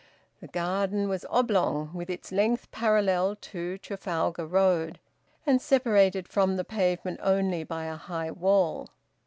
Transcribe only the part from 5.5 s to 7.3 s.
separated from the pavement